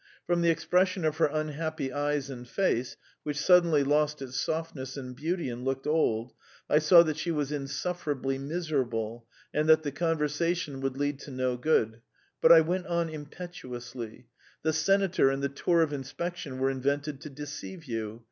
[0.25, 5.15] From the expression of her unhappy eyes and face, which suddenly lost its softness and
[5.15, 6.33] beauty and looked old,
[6.67, 11.55] I saw that she was insufferably miserable, and that the conversation would lead to no
[11.55, 12.01] good;
[12.41, 14.25] but I went on impetuously:
[14.63, 18.19] "The senator and the tour of inspection were invented to deceive you.